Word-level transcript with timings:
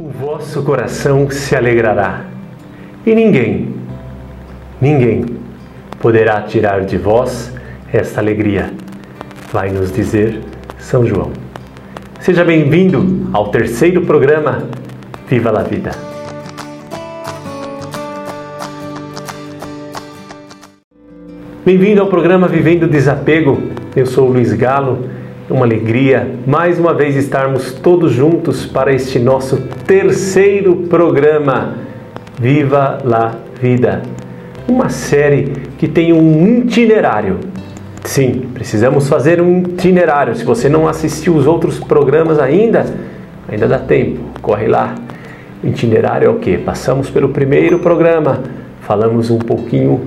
o 0.00 0.08
vosso 0.08 0.62
coração 0.62 1.30
se 1.30 1.54
alegrará, 1.54 2.24
e 3.04 3.14
ninguém, 3.14 3.74
ninguém 4.80 5.26
poderá 6.00 6.40
tirar 6.40 6.86
de 6.86 6.96
vós 6.96 7.52
esta 7.92 8.18
alegria, 8.18 8.72
vai 9.52 9.68
nos 9.68 9.92
dizer 9.92 10.40
São 10.78 11.04
João. 11.04 11.32
Seja 12.18 12.42
bem-vindo 12.46 13.28
ao 13.30 13.48
terceiro 13.50 14.06
programa 14.06 14.70
Viva 15.28 15.50
la 15.50 15.64
Vida. 15.64 15.90
Bem-vindo 21.62 22.00
ao 22.00 22.06
programa 22.06 22.48
Vivendo 22.48 22.88
Desapego. 22.88 23.60
Eu 23.94 24.06
sou 24.06 24.30
o 24.30 24.32
Luiz 24.32 24.54
Galo. 24.54 25.10
Uma 25.50 25.64
alegria 25.64 26.30
mais 26.46 26.78
uma 26.78 26.94
vez 26.94 27.16
estarmos 27.16 27.72
todos 27.72 28.12
juntos 28.12 28.66
para 28.66 28.92
este 28.92 29.18
nosso 29.18 29.56
terceiro 29.84 30.76
programa 30.88 31.74
Viva 32.38 32.98
la 33.04 33.34
Vida. 33.60 34.00
Uma 34.68 34.88
série 34.90 35.52
que 35.76 35.88
tem 35.88 36.12
um 36.12 36.60
itinerário. 36.60 37.40
Sim, 38.04 38.48
precisamos 38.54 39.08
fazer 39.08 39.42
um 39.42 39.58
itinerário. 39.58 40.36
Se 40.36 40.44
você 40.44 40.68
não 40.68 40.86
assistiu 40.86 41.34
os 41.34 41.48
outros 41.48 41.80
programas 41.80 42.38
ainda, 42.38 42.86
ainda 43.48 43.66
dá 43.66 43.78
tempo. 43.80 44.20
Corre 44.40 44.68
lá. 44.68 44.94
O 45.64 45.66
itinerário 45.66 46.26
é 46.26 46.30
o 46.30 46.36
que? 46.36 46.58
Passamos 46.58 47.10
pelo 47.10 47.30
primeiro 47.30 47.80
programa, 47.80 48.40
falamos 48.82 49.32
um 49.32 49.38
pouquinho 49.38 50.02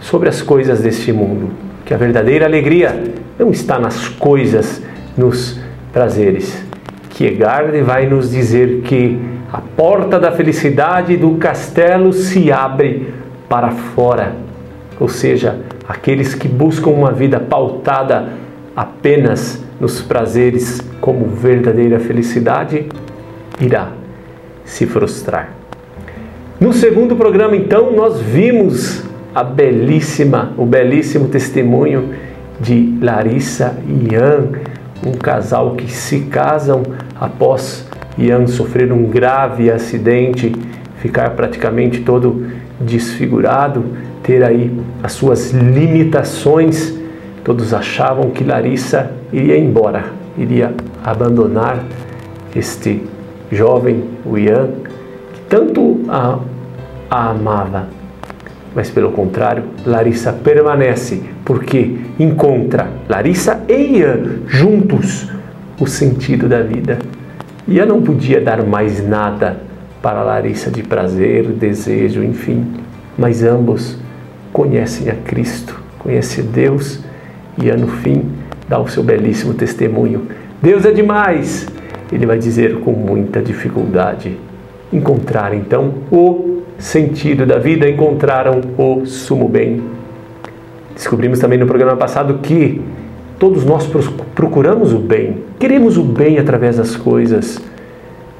sobre 0.00 0.30
as 0.30 0.40
coisas 0.40 0.80
deste 0.80 1.12
mundo, 1.12 1.50
que 1.88 1.94
a 1.94 1.96
verdadeira 1.96 2.44
alegria 2.44 3.02
não 3.38 3.50
está 3.50 3.78
nas 3.78 4.08
coisas, 4.08 4.82
nos 5.16 5.58
prazeres. 5.90 6.62
Kierkegaard 7.08 7.80
vai 7.80 8.06
nos 8.06 8.30
dizer 8.30 8.82
que 8.82 9.18
a 9.50 9.62
porta 9.62 10.20
da 10.20 10.30
felicidade 10.30 11.16
do 11.16 11.36
castelo 11.36 12.12
se 12.12 12.52
abre 12.52 13.14
para 13.48 13.70
fora, 13.70 14.36
ou 15.00 15.08
seja, 15.08 15.60
aqueles 15.88 16.34
que 16.34 16.46
buscam 16.46 16.90
uma 16.90 17.10
vida 17.10 17.40
pautada 17.40 18.34
apenas 18.76 19.64
nos 19.80 20.02
prazeres 20.02 20.82
como 21.00 21.24
verdadeira 21.24 21.98
felicidade 21.98 22.84
irá 23.58 23.92
se 24.62 24.84
frustrar. 24.84 25.54
No 26.60 26.74
segundo 26.74 27.16
programa, 27.16 27.56
então, 27.56 27.92
nós 27.92 28.20
vimos 28.20 29.07
a 29.34 29.42
belíssima, 29.42 30.52
o 30.56 30.64
belíssimo 30.64 31.28
testemunho 31.28 32.14
de 32.60 32.98
Larissa 33.00 33.76
e 33.86 34.14
Ian, 34.14 34.48
um 35.06 35.12
casal 35.12 35.74
que 35.74 35.90
se 35.90 36.20
casam 36.22 36.82
após 37.14 37.86
Ian 38.16 38.46
sofrer 38.46 38.92
um 38.92 39.04
grave 39.04 39.70
acidente, 39.70 40.52
ficar 40.96 41.30
praticamente 41.30 42.00
todo 42.00 42.46
desfigurado, 42.80 43.84
ter 44.22 44.42
aí 44.42 44.76
as 45.02 45.12
suas 45.12 45.52
limitações. 45.52 46.96
Todos 47.44 47.72
achavam 47.72 48.30
que 48.30 48.42
Larissa 48.42 49.12
iria 49.32 49.56
embora, 49.56 50.04
iria 50.36 50.74
abandonar 51.04 51.84
este 52.54 53.02
jovem, 53.52 54.04
o 54.26 54.36
Ian, 54.36 54.70
que 55.32 55.40
tanto 55.48 56.00
a, 56.08 56.38
a 57.08 57.30
amava 57.30 57.97
mas 58.78 58.88
pelo 58.88 59.10
contrário, 59.10 59.64
Larissa 59.84 60.32
permanece 60.32 61.20
porque 61.44 61.96
encontra 62.16 62.86
Larissa 63.08 63.64
e 63.68 63.98
Ian 63.98 64.42
juntos 64.46 65.28
o 65.80 65.86
sentido 65.88 66.48
da 66.48 66.62
vida. 66.62 66.96
Ian 67.66 67.86
não 67.86 68.00
podia 68.00 68.40
dar 68.40 68.64
mais 68.64 69.04
nada 69.04 69.58
para 70.00 70.22
Larissa 70.22 70.70
de 70.70 70.84
prazer, 70.84 71.46
desejo, 71.46 72.22
enfim, 72.22 72.72
mas 73.18 73.42
ambos 73.42 73.98
conhecem 74.52 75.10
a 75.10 75.14
Cristo, 75.16 75.82
conhecem 75.98 76.44
Deus 76.44 77.00
e 77.60 77.72
no 77.72 77.88
fim 77.88 78.30
dá 78.68 78.78
o 78.78 78.86
seu 78.86 79.02
belíssimo 79.02 79.54
testemunho. 79.54 80.28
Deus 80.62 80.84
é 80.84 80.92
demais! 80.92 81.66
Ele 82.12 82.26
vai 82.26 82.38
dizer 82.38 82.78
com 82.78 82.92
muita 82.92 83.42
dificuldade. 83.42 84.38
Encontrar 84.92 85.52
então 85.52 85.94
o 86.12 86.57
sentido 86.78 87.44
da 87.44 87.58
vida 87.58 87.88
encontraram 87.88 88.60
o 88.78 89.04
sumo 89.04 89.48
bem. 89.48 89.82
Descobrimos 90.94 91.38
também 91.38 91.58
no 91.58 91.66
programa 91.66 91.96
passado 91.96 92.38
que 92.42 92.80
todos 93.38 93.64
nós 93.64 93.88
procuramos 94.34 94.92
o 94.92 94.98
bem, 94.98 95.44
queremos 95.58 95.96
o 95.96 96.02
bem 96.02 96.38
através 96.38 96.76
das 96.76 96.96
coisas, 96.96 97.60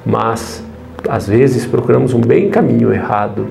mas 0.04 0.64
às 1.08 1.28
vezes 1.28 1.66
procuramos 1.66 2.14
um 2.14 2.20
bem 2.20 2.46
em 2.46 2.50
caminho 2.50 2.92
errado. 2.92 3.46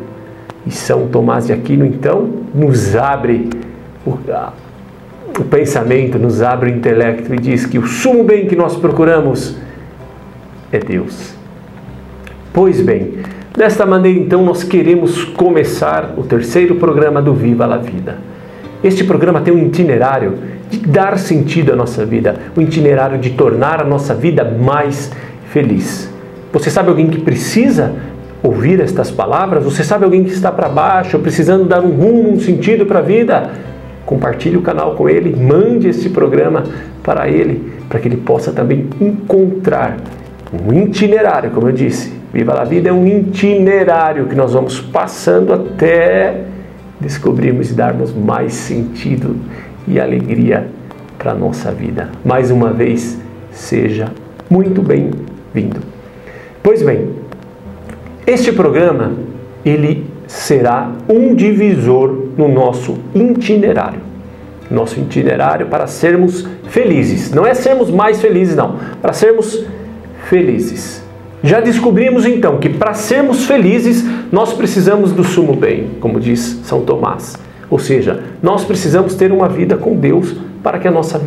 E 0.66 0.72
São 0.72 1.08
Tomás 1.08 1.48
de 1.48 1.54
Aquino 1.54 1.86
então 1.86 2.30
nos 2.54 2.96
abre 2.96 3.50
o, 4.06 4.18
o 5.40 5.44
pensamento, 5.46 6.20
nos 6.20 6.42
abre 6.42 6.72
o 6.72 6.76
intelecto 6.76 7.34
e 7.34 7.38
diz 7.38 7.66
que 7.66 7.80
o 7.80 7.88
sumo 7.88 8.24
bem 8.24 8.48
que 8.48 8.56
nós 8.56 8.76
procuramos 8.76 9.56
é 10.72 10.80
Deus. 10.80 11.34
Pois 12.52 12.82
bem, 12.82 13.20
Desta 13.58 13.88
maneira, 13.88 14.20
então, 14.20 14.46
nós 14.46 14.64
queremos 14.64 15.24
começar 15.24 16.14
o 16.16 16.22
terceiro 16.22 16.76
programa 16.76 17.20
do 17.24 17.34
Viva 17.34 17.66
la 17.66 17.78
Vida. 17.78 18.20
Este 18.84 19.04
programa 19.04 19.42
tem 19.42 19.52
um 19.52 19.66
itinerário 19.66 20.36
de 20.70 20.78
dar 20.78 21.18
sentido 21.18 21.74
à 21.74 21.76
nossa 21.76 22.06
vida, 22.06 22.36
um 22.56 22.62
itinerário 22.62 23.18
de 23.18 23.32
tornar 23.32 23.82
a 23.82 23.84
nossa 23.84 24.14
vida 24.14 24.44
mais 24.44 25.12
feliz. 25.50 26.08
Você 26.54 26.70
sabe 26.70 26.90
alguém 26.90 27.08
que 27.08 27.20
precisa 27.20 27.96
ouvir 28.44 28.80
estas 28.80 29.10
palavras? 29.10 29.64
Você 29.64 29.84
sabe 29.84 30.06
alguém 30.06 30.24
que 30.24 30.34
está 30.34 30.52
para 30.52 30.70
baixo, 30.70 31.18
precisando 31.18 31.66
dar 31.66 31.82
um 31.82 31.90
rumo, 31.90 32.34
um 32.34 32.40
sentido 32.40 32.86
para 32.86 33.00
a 33.00 33.02
vida? 33.02 33.54
Compartilhe 34.06 34.58
o 34.58 34.62
canal 34.62 34.94
com 34.94 35.10
ele, 35.10 35.36
mande 35.36 35.90
esse 35.90 36.12
programa 36.12 36.64
para 37.02 37.28
ele, 37.28 37.74
para 37.90 38.00
que 38.00 38.08
ele 38.08 38.18
possa 38.18 38.52
também 38.52 38.88
encontrar 39.02 39.98
um 40.54 40.72
itinerário, 40.74 41.50
como 41.50 41.68
eu 41.68 41.74
disse, 41.74 42.17
Viva 42.38 42.54
la 42.54 42.66
Vida 42.66 42.90
é 42.90 42.94
um 42.94 43.08
itinerário 43.08 44.28
que 44.28 44.36
nós 44.36 44.54
vamos 44.54 44.80
passando 44.80 45.52
até 45.52 46.44
descobrirmos 47.00 47.72
e 47.72 47.74
darmos 47.74 48.14
mais 48.14 48.54
sentido 48.54 49.38
e 49.88 50.00
alegria 50.00 50.68
para 51.18 51.32
a 51.32 51.34
nossa 51.34 51.72
vida. 51.72 52.12
Mais 52.24 52.52
uma 52.52 52.70
vez, 52.70 53.20
seja 53.50 54.12
muito 54.52 54.84
bem-vindo. 54.84 55.80
Pois 56.62 56.84
bem, 56.84 57.10
este 58.28 58.52
programa 58.52 59.14
ele 59.66 60.06
será 60.28 60.92
um 61.10 61.34
divisor 61.34 62.28
no 62.38 62.48
nosso 62.48 63.00
itinerário. 63.16 64.02
Nosso 64.70 65.00
itinerário 65.00 65.66
para 65.66 65.88
sermos 65.88 66.48
felizes. 66.70 67.32
Não 67.32 67.48
é 67.48 67.56
sermos 67.56 67.90
mais 67.90 68.22
felizes, 68.22 68.56
não. 68.56 68.78
Para 69.02 69.12
sermos 69.12 69.66
felizes. 70.30 71.07
Já 71.48 71.62
descobrimos 71.62 72.26
então 72.26 72.58
que 72.58 72.68
para 72.68 72.94
sermos 72.94 73.46
felizes 73.46 74.04
nós 74.34 74.52
precisamos 74.52 75.14
do 75.14 75.24
sumo 75.24 75.54
bem, 75.54 75.92
como 76.02 76.20
diz 76.20 76.60
São 76.66 76.82
Tomás. 76.82 77.38
Ou 77.70 77.80
seja, 77.80 78.22
nós 78.44 78.66
precisamos 78.66 79.16
ter 79.16 79.32
uma 79.32 79.48
vida 79.48 79.78
com 79.78 79.96
Deus 79.96 80.36
para 80.62 80.78
que 80.78 80.90
a 80.90 80.92
nossa, 80.92 81.22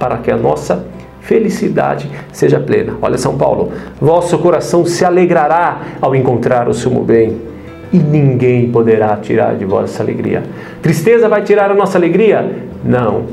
para 0.00 0.16
que 0.16 0.32
a 0.32 0.36
nossa 0.36 0.84
felicidade 1.20 2.10
seja 2.32 2.58
plena. 2.58 2.94
Olha 3.00 3.16
São 3.16 3.38
Paulo, 3.38 3.70
vosso 4.00 4.36
coração 4.38 4.84
se 4.84 5.04
alegrará 5.04 5.80
ao 6.00 6.16
encontrar 6.16 6.68
o 6.68 6.74
sumo 6.74 7.04
bem 7.04 7.40
e 7.92 7.98
ninguém 7.98 8.68
poderá 8.68 9.16
tirar 9.16 9.54
de 9.54 9.64
vós 9.64 9.92
essa 9.92 10.02
alegria. 10.02 10.42
Tristeza 10.82 11.28
vai 11.28 11.42
tirar 11.42 11.70
a 11.70 11.74
nossa 11.74 11.96
alegria? 11.96 12.64
Não. 12.84 13.26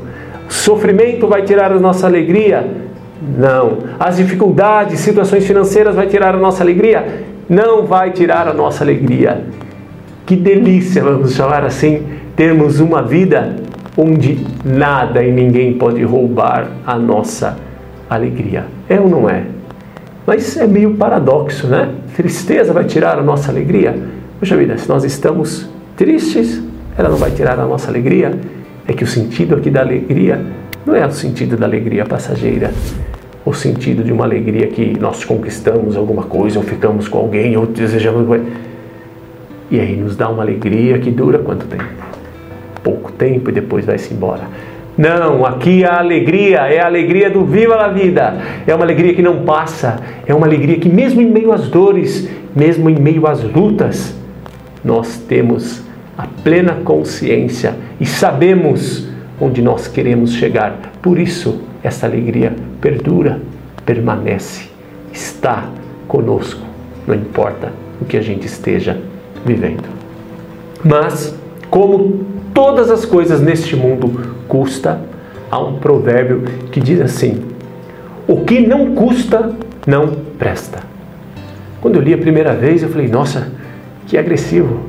Sofrimento 0.48 1.28
vai 1.28 1.42
tirar 1.42 1.72
a 1.72 1.80
nossa 1.80 2.06
alegria? 2.06 2.89
Não. 3.22 3.80
As 4.00 4.18
dificuldades, 4.18 5.00
situações 5.00 5.46
financeiras 5.46 5.96
vai 5.96 6.08
tirar 6.08 6.36
a 6.36 6.38
nossa 6.38 6.64
alegria? 6.64 7.24
Não 7.50 7.86
vai 7.86 8.12
tirar 8.12 8.48
a 8.48 8.54
nossa 8.54 8.84
alegria. 8.84 9.44
Que 10.26 10.36
delícia, 10.36 11.04
vamos 11.04 11.34
chamar 11.34 11.66
assim, 11.66 12.04
termos 12.36 12.80
uma 12.80 13.02
vida 13.02 13.56
onde 13.98 14.46
nada 14.64 15.24
e 15.24 15.32
ninguém 15.32 15.74
pode 15.74 16.04
roubar 16.04 16.68
a 16.86 16.98
nossa 16.98 17.58
alegria. 18.10 18.66
É 18.88 19.00
ou 19.00 19.10
não 19.10 19.30
é? 19.30 19.44
Mas 20.26 20.56
é 20.56 20.68
meio 20.68 20.96
paradoxo, 20.96 21.68
né? 21.68 21.90
Tristeza 22.16 22.72
vai 22.72 22.86
tirar 22.86 23.18
a 23.18 23.24
nossa 23.24 23.52
alegria? 23.52 23.98
Poxa 24.40 24.56
vida, 24.56 24.78
se 24.78 24.88
nós 24.88 25.04
estamos 25.04 25.68
tristes, 25.98 26.62
ela 26.98 27.10
não 27.10 27.18
vai 27.18 27.32
tirar 27.32 27.60
a 27.60 27.66
nossa 27.66 27.90
alegria. 27.90 28.40
É 28.88 28.94
que 28.94 29.04
o 29.04 29.08
sentido 29.08 29.56
aqui 29.56 29.70
da 29.70 29.82
alegria 29.82 30.40
não 30.86 30.96
é 30.96 31.06
o 31.06 31.12
sentido 31.12 31.58
da 31.58 31.66
alegria 31.66 32.06
passageira, 32.06 32.72
o 33.46 33.54
sentido 33.54 34.04
de 34.04 34.12
uma 34.12 34.26
alegria 34.26 34.68
que 34.68 34.98
nós 35.00 35.24
conquistamos 35.24 35.96
alguma 35.96 36.24
coisa, 36.24 36.60
ou 36.60 36.66
ficamos 36.66 37.08
com 37.08 37.18
alguém, 37.18 37.56
ou 37.58 37.66
desejamos. 37.66 38.42
E 39.72 39.80
aí 39.80 39.96
nos 39.96 40.16
dá 40.16 40.30
uma 40.30 40.44
alegria 40.44 40.98
que 41.00 41.12
dura 41.12 41.40
quanto 41.40 41.66
tempo? 41.66 41.86
Pouco 42.84 43.12
tempo 43.12 43.50
e 43.50 43.54
depois 43.54 43.86
vai-se 43.86 44.14
embora. 44.14 44.44
Não, 44.98 45.46
aqui 45.46 45.86
a 45.86 46.00
alegria 46.00 46.68
é 46.68 46.82
a 46.82 46.86
alegria 46.86 47.30
do 47.30 47.46
Viva 47.46 47.76
la 47.76 47.88
Vida. 47.88 48.38
É 48.68 48.76
uma 48.76 48.84
alegria 48.84 49.14
que 49.14 49.22
não 49.22 49.44
passa, 49.44 50.02
é 50.28 50.34
uma 50.34 50.46
alegria 50.46 50.78
que, 50.78 50.90
mesmo 50.90 51.22
em 51.22 51.30
meio 51.30 51.54
às 51.54 51.70
dores, 51.70 52.30
mesmo 52.54 52.90
em 52.90 52.96
meio 52.96 53.26
às 53.26 53.42
lutas, 53.42 54.14
nós 54.84 55.18
temos 55.18 55.84
a 56.18 56.28
plena 56.44 56.80
consciência 56.84 57.76
e 57.98 58.06
sabemos 58.06 59.08
onde 59.40 59.62
nós 59.62 59.88
queremos 59.88 60.34
chegar. 60.34 60.76
Por 61.02 61.18
isso, 61.18 61.62
essa 61.84 62.06
alegria 62.06 62.54
perdura, 62.82 63.40
permanece, 63.86 64.70
está 65.12 65.70
conosco, 66.08 66.62
não 67.08 67.16
importa 67.16 67.72
o 68.02 68.06
que 68.06 68.18
a 68.18 68.22
gente 68.22 68.46
esteja 68.46 69.00
vivendo. 69.46 69.84
Mas, 70.84 71.36
como 71.70 72.26
todas 72.54 72.90
as 72.90 73.06
coisas 73.06 73.42
neste 73.42 73.76
mundo 73.76 74.36
custa, 74.48 75.02
há 75.52 75.60
um 75.60 75.78
provérbio 75.78 76.44
que 76.72 76.80
diz 76.80 77.02
assim: 77.02 77.44
O 78.28 78.42
que 78.42 78.66
não 78.66 78.94
custa, 78.96 79.54
não 79.86 80.08
presta. 80.38 80.80
Quando 81.82 81.96
eu 81.96 82.02
li 82.02 82.14
a 82.14 82.18
primeira 82.18 82.54
vez, 82.54 82.84
eu 82.84 82.90
falei: 82.90 83.08
Nossa, 83.08 83.52
que 84.08 84.18
agressivo. 84.18 84.80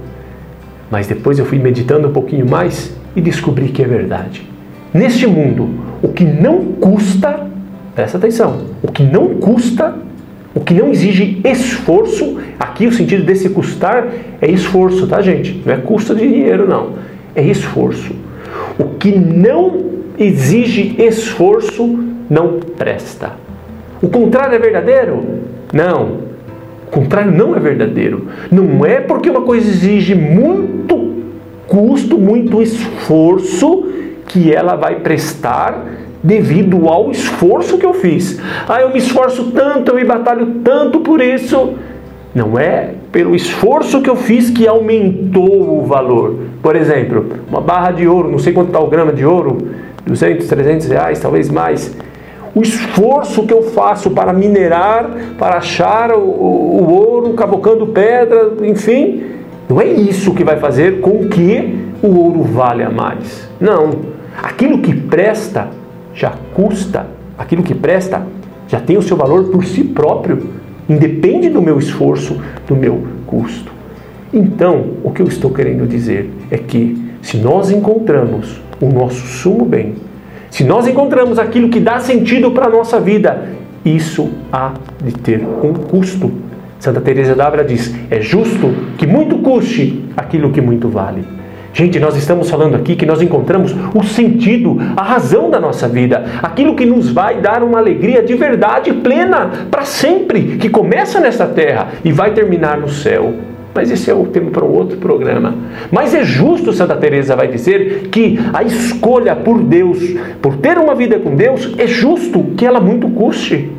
Mas 0.90 1.06
depois 1.06 1.38
eu 1.38 1.44
fui 1.44 1.58
meditando 1.58 2.08
um 2.08 2.12
pouquinho 2.12 2.48
mais 2.48 2.92
e 3.14 3.20
descobri 3.20 3.68
que 3.68 3.82
é 3.82 3.86
verdade. 3.86 4.48
Neste 4.92 5.26
mundo, 5.26 5.68
o 6.02 6.08
que 6.08 6.24
não 6.24 6.64
custa, 6.80 7.46
presta 7.94 8.18
atenção, 8.18 8.62
o 8.82 8.90
que 8.90 9.02
não 9.02 9.34
custa, 9.36 9.94
o 10.54 10.60
que 10.60 10.74
não 10.74 10.88
exige 10.88 11.40
esforço, 11.44 12.38
aqui 12.58 12.86
o 12.86 12.92
sentido 12.92 13.24
desse 13.24 13.48
custar 13.50 14.08
é 14.40 14.50
esforço, 14.50 15.06
tá 15.06 15.20
gente? 15.20 15.62
Não 15.64 15.74
é 15.74 15.76
custo 15.76 16.14
de 16.14 16.26
dinheiro, 16.26 16.68
não. 16.68 16.94
É 17.34 17.42
esforço. 17.42 18.12
O 18.78 18.96
que 18.96 19.16
não 19.16 19.90
exige 20.18 20.96
esforço 20.98 21.98
não 22.28 22.58
presta. 22.76 23.32
O 24.02 24.08
contrário 24.08 24.54
é 24.54 24.58
verdadeiro? 24.58 25.24
Não. 25.72 26.30
O 26.86 26.90
contrário 26.90 27.30
não 27.30 27.54
é 27.54 27.60
verdadeiro. 27.60 28.26
Não 28.50 28.84
é 28.84 29.00
porque 29.00 29.30
uma 29.30 29.42
coisa 29.42 29.68
exige 29.68 30.14
muito 30.14 31.14
custo, 31.68 32.18
muito 32.18 32.60
esforço, 32.60 33.84
que 34.30 34.54
ela 34.54 34.76
vai 34.76 34.96
prestar 34.96 35.84
devido 36.22 36.88
ao 36.88 37.10
esforço 37.10 37.78
que 37.78 37.84
eu 37.84 37.94
fiz. 37.94 38.40
Ah, 38.68 38.80
eu 38.80 38.90
me 38.90 38.98
esforço 38.98 39.50
tanto, 39.50 39.90
eu 39.90 39.96
me 39.96 40.04
batalho 40.04 40.46
tanto 40.62 41.00
por 41.00 41.20
isso. 41.20 41.74
Não 42.32 42.56
é 42.56 42.90
pelo 43.10 43.34
esforço 43.34 44.00
que 44.00 44.08
eu 44.08 44.14
fiz 44.14 44.48
que 44.48 44.68
aumentou 44.68 45.80
o 45.80 45.84
valor. 45.84 46.36
Por 46.62 46.76
exemplo, 46.76 47.26
uma 47.48 47.60
barra 47.60 47.90
de 47.90 48.06
ouro, 48.06 48.30
não 48.30 48.38
sei 48.38 48.52
quanto 48.52 48.68
está 48.68 48.78
o 48.78 48.86
grama 48.86 49.12
de 49.12 49.26
ouro, 49.26 49.58
200, 50.06 50.46
300 50.46 50.86
reais, 50.86 51.18
talvez 51.18 51.50
mais 51.50 51.92
o 52.54 52.62
esforço 52.62 53.46
que 53.46 53.52
eu 53.52 53.62
faço 53.62 54.10
para 54.10 54.32
minerar, 54.32 55.08
para 55.38 55.56
achar 55.56 56.12
o, 56.12 56.18
o, 56.18 56.82
o 56.82 56.92
ouro, 56.92 57.34
cavocando 57.34 57.86
pedra, 57.88 58.52
enfim, 58.62 59.22
não 59.68 59.80
é 59.80 59.86
isso 59.86 60.34
que 60.34 60.42
vai 60.42 60.56
fazer 60.56 61.00
com 61.00 61.28
que 61.28 61.78
o 62.02 62.08
ouro 62.08 62.42
valha 62.42 62.90
mais. 62.90 63.48
Não. 63.60 64.09
Aquilo 64.42 64.78
que 64.78 64.94
presta 64.94 65.68
já 66.14 66.32
custa, 66.54 67.06
aquilo 67.36 67.62
que 67.62 67.74
presta 67.74 68.26
já 68.68 68.80
tem 68.80 68.96
o 68.96 69.02
seu 69.02 69.16
valor 69.16 69.44
por 69.50 69.64
si 69.64 69.84
próprio, 69.84 70.48
independe 70.88 71.48
do 71.48 71.60
meu 71.60 71.78
esforço, 71.78 72.40
do 72.66 72.74
meu 72.74 73.02
custo. 73.26 73.70
Então, 74.32 74.94
o 75.02 75.10
que 75.10 75.20
eu 75.20 75.26
estou 75.26 75.50
querendo 75.50 75.86
dizer 75.86 76.30
é 76.50 76.56
que 76.56 77.10
se 77.20 77.36
nós 77.36 77.70
encontramos 77.70 78.60
o 78.80 78.86
nosso 78.86 79.26
sumo 79.26 79.64
bem, 79.64 79.94
se 80.50 80.64
nós 80.64 80.86
encontramos 80.86 81.38
aquilo 81.38 81.68
que 81.68 81.80
dá 81.80 82.00
sentido 82.00 82.50
para 82.50 82.66
a 82.66 82.70
nossa 82.70 82.98
vida, 82.98 83.48
isso 83.84 84.30
há 84.52 84.72
de 85.04 85.12
ter 85.12 85.44
um 85.62 85.74
custo. 85.74 86.32
Santa 86.78 87.00
Teresa 87.00 87.34
d'Ávila 87.34 87.64
diz: 87.64 87.94
é 88.10 88.20
justo 88.20 88.74
que 88.96 89.06
muito 89.06 89.38
custe 89.38 90.04
aquilo 90.16 90.50
que 90.50 90.60
muito 90.60 90.88
vale. 90.88 91.39
Gente, 91.72 92.00
nós 92.00 92.16
estamos 92.16 92.50
falando 92.50 92.74
aqui 92.74 92.96
que 92.96 93.06
nós 93.06 93.22
encontramos 93.22 93.74
o 93.94 94.02
sentido, 94.02 94.76
a 94.96 95.02
razão 95.02 95.48
da 95.48 95.60
nossa 95.60 95.88
vida, 95.88 96.24
aquilo 96.42 96.74
que 96.74 96.84
nos 96.84 97.10
vai 97.10 97.40
dar 97.40 97.62
uma 97.62 97.78
alegria 97.78 98.22
de 98.22 98.34
verdade 98.34 98.92
plena 98.92 99.50
para 99.70 99.84
sempre, 99.84 100.56
que 100.58 100.68
começa 100.68 101.20
nesta 101.20 101.46
terra 101.46 101.88
e 102.04 102.10
vai 102.10 102.32
terminar 102.32 102.78
no 102.78 102.88
céu. 102.88 103.34
Mas 103.72 103.88
esse 103.88 104.10
é 104.10 104.14
o 104.14 104.26
tema 104.26 104.50
para 104.50 104.64
um 104.64 104.72
outro 104.72 104.96
programa. 104.96 105.54
Mas 105.92 106.12
é 106.12 106.24
justo, 106.24 106.72
Santa 106.72 106.96
Teresa 106.96 107.36
vai 107.36 107.46
dizer, 107.46 108.08
que 108.10 108.36
a 108.52 108.64
escolha 108.64 109.36
por 109.36 109.62
Deus, 109.62 109.98
por 110.42 110.56
ter 110.56 110.76
uma 110.76 110.96
vida 110.96 111.20
com 111.20 111.36
Deus, 111.36 111.72
é 111.78 111.86
justo 111.86 112.42
que 112.56 112.66
ela 112.66 112.80
muito 112.80 113.08
custe. 113.10 113.70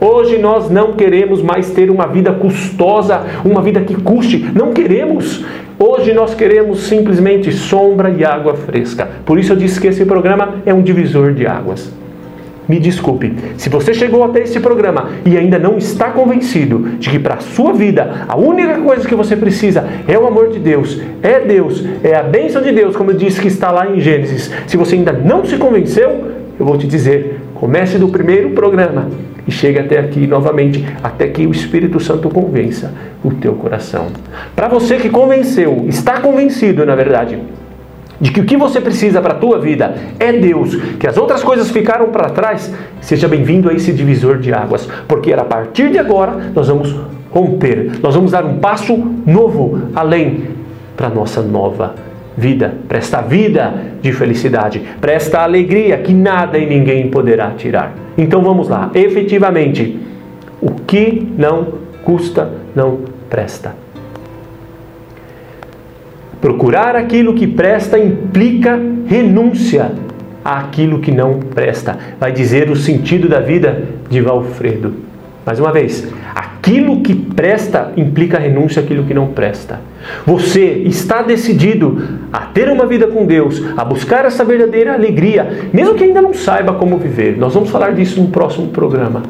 Hoje 0.00 0.36
nós 0.36 0.68
não 0.68 0.92
queremos 0.92 1.40
mais 1.40 1.70
ter 1.70 1.90
uma 1.90 2.06
vida 2.06 2.32
custosa, 2.32 3.22
uma 3.44 3.62
vida 3.62 3.80
que 3.80 3.94
custe. 3.94 4.50
Não 4.52 4.72
queremos. 4.72 5.44
Hoje 5.78 6.14
nós 6.14 6.34
queremos 6.34 6.80
simplesmente 6.80 7.52
sombra 7.52 8.08
e 8.08 8.24
água 8.24 8.54
fresca. 8.54 9.06
Por 9.26 9.38
isso 9.38 9.52
eu 9.52 9.56
disse 9.56 9.78
que 9.78 9.86
esse 9.86 10.06
programa 10.06 10.54
é 10.64 10.72
um 10.72 10.80
divisor 10.80 11.34
de 11.34 11.46
águas. 11.46 11.92
Me 12.66 12.80
desculpe, 12.80 13.32
se 13.58 13.68
você 13.68 13.92
chegou 13.92 14.24
até 14.24 14.40
esse 14.40 14.58
programa 14.58 15.10
e 15.24 15.36
ainda 15.36 15.58
não 15.58 15.76
está 15.76 16.10
convencido 16.10 16.78
de 16.98 17.10
que 17.10 17.18
para 17.18 17.34
a 17.34 17.40
sua 17.40 17.74
vida 17.74 18.24
a 18.26 18.36
única 18.36 18.78
coisa 18.78 19.06
que 19.06 19.14
você 19.14 19.36
precisa 19.36 19.86
é 20.08 20.18
o 20.18 20.26
amor 20.26 20.48
de 20.48 20.58
Deus, 20.58 21.00
é 21.22 21.40
Deus, 21.40 21.84
é 22.02 22.16
a 22.16 22.22
bênção 22.22 22.62
de 22.62 22.72
Deus, 22.72 22.96
como 22.96 23.10
eu 23.10 23.16
disse 23.16 23.40
que 23.40 23.46
está 23.46 23.70
lá 23.70 23.86
em 23.86 24.00
Gênesis. 24.00 24.50
Se 24.66 24.76
você 24.76 24.96
ainda 24.96 25.12
não 25.12 25.44
se 25.44 25.58
convenceu, 25.58 26.32
eu 26.58 26.66
vou 26.66 26.78
te 26.78 26.86
dizer, 26.86 27.38
comece 27.60 27.98
do 27.98 28.08
primeiro 28.08 28.50
programa 28.50 29.08
e 29.46 29.50
chegue 29.50 29.78
até 29.78 29.98
aqui 29.98 30.26
novamente, 30.26 30.84
até 31.02 31.28
que 31.28 31.46
o 31.46 31.50
Espírito 31.50 32.00
Santo 32.00 32.28
convença 32.28 32.92
o 33.22 33.30
teu 33.32 33.54
coração. 33.54 34.06
Para 34.54 34.68
você 34.68 34.96
que 34.96 35.08
convenceu, 35.08 35.84
está 35.88 36.20
convencido, 36.20 36.84
na 36.84 36.94
verdade, 36.94 37.38
de 38.20 38.30
que 38.30 38.40
o 38.40 38.44
que 38.44 38.56
você 38.56 38.80
precisa 38.80 39.20
para 39.20 39.34
a 39.34 39.36
tua 39.36 39.58
vida 39.58 39.94
é 40.18 40.32
Deus, 40.32 40.74
que 40.98 41.06
as 41.06 41.16
outras 41.16 41.42
coisas 41.42 41.70
ficaram 41.70 42.08
para 42.08 42.30
trás, 42.30 42.72
seja 43.00 43.28
bem-vindo 43.28 43.68
a 43.68 43.74
esse 43.74 43.92
divisor 43.92 44.38
de 44.38 44.52
águas, 44.52 44.88
porque 45.06 45.32
a 45.32 45.44
partir 45.44 45.90
de 45.90 45.98
agora 45.98 46.50
nós 46.54 46.68
vamos 46.68 46.94
romper, 47.30 47.92
nós 48.02 48.14
vamos 48.14 48.32
dar 48.32 48.44
um 48.44 48.58
passo 48.58 48.96
novo 49.26 49.90
além 49.94 50.44
para 50.96 51.08
a 51.08 51.10
nossa 51.10 51.42
nova 51.42 51.94
vida, 52.36 52.74
para 52.86 52.98
esta 52.98 53.20
vida 53.20 53.72
de 54.02 54.12
felicidade, 54.12 54.82
para 55.00 55.12
esta 55.12 55.40
alegria 55.42 55.98
que 55.98 56.12
nada 56.12 56.58
e 56.58 56.66
ninguém 56.66 57.08
poderá 57.08 57.50
tirar. 57.52 57.94
Então 58.16 58.42
vamos 58.42 58.68
lá, 58.68 58.90
efetivamente, 58.94 59.98
o 60.60 60.70
que 60.70 61.26
não 61.36 61.86
custa 62.04 62.50
não 62.74 63.00
presta. 63.28 63.74
Procurar 66.40 66.94
aquilo 66.94 67.34
que 67.34 67.46
presta 67.46 67.98
implica 67.98 68.78
renúncia 69.06 69.90
àquilo 70.44 71.00
que 71.00 71.10
não 71.10 71.40
presta. 71.40 71.98
Vai 72.20 72.30
dizer 72.30 72.70
o 72.70 72.76
sentido 72.76 73.28
da 73.28 73.40
vida 73.40 73.82
de 74.08 74.20
Valfredo. 74.20 75.05
Mais 75.46 75.60
uma 75.60 75.70
vez, 75.70 76.04
aquilo 76.34 77.02
que 77.02 77.14
presta 77.14 77.92
implica 77.96 78.36
renúncia 78.36 78.82
àquilo 78.82 79.04
que 79.04 79.14
não 79.14 79.28
presta. 79.28 79.78
Você 80.26 80.82
está 80.84 81.22
decidido 81.22 82.02
a 82.32 82.40
ter 82.40 82.68
uma 82.68 82.84
vida 82.84 83.06
com 83.06 83.24
Deus, 83.24 83.62
a 83.76 83.84
buscar 83.84 84.24
essa 84.24 84.44
verdadeira 84.44 84.94
alegria, 84.94 85.68
mesmo 85.72 85.94
que 85.94 86.02
ainda 86.02 86.20
não 86.20 86.34
saiba 86.34 86.74
como 86.74 86.98
viver. 86.98 87.38
Nós 87.38 87.54
vamos 87.54 87.70
falar 87.70 87.94
disso 87.94 88.20
no 88.20 88.26
próximo 88.26 88.66
programa. 88.70 89.22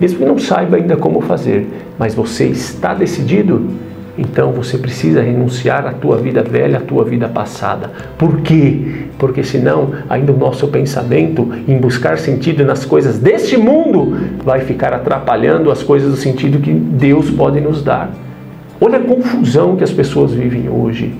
Mesmo 0.00 0.18
que 0.18 0.24
não 0.24 0.38
saiba 0.40 0.76
ainda 0.76 0.96
como 0.96 1.20
fazer, 1.20 1.68
mas 1.96 2.16
você 2.16 2.46
está 2.46 2.92
decidido 2.92 3.70
então 4.16 4.52
você 4.52 4.78
precisa 4.78 5.20
renunciar 5.20 5.86
à 5.86 5.92
tua 5.92 6.16
vida 6.16 6.42
velha, 6.42 6.78
à 6.78 6.80
tua 6.80 7.04
vida 7.04 7.28
passada. 7.28 7.90
Por 8.16 8.40
quê? 8.40 9.06
Porque 9.18 9.42
senão 9.42 9.92
ainda 10.08 10.32
o 10.32 10.36
nosso 10.36 10.68
pensamento 10.68 11.48
em 11.66 11.76
buscar 11.78 12.18
sentido 12.18 12.64
nas 12.64 12.84
coisas 12.84 13.18
deste 13.18 13.56
mundo 13.56 14.16
vai 14.44 14.60
ficar 14.60 14.92
atrapalhando 14.92 15.70
as 15.70 15.82
coisas 15.82 16.10
do 16.10 16.16
sentido 16.16 16.60
que 16.60 16.72
Deus 16.72 17.30
pode 17.30 17.60
nos 17.60 17.82
dar. 17.82 18.10
Olha 18.80 18.98
a 18.98 19.02
confusão 19.02 19.76
que 19.76 19.84
as 19.84 19.92
pessoas 19.92 20.32
vivem 20.32 20.68
hoje. 20.68 21.14